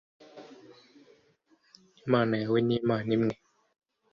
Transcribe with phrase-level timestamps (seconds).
[2.05, 3.33] imana yawe ni imana imwe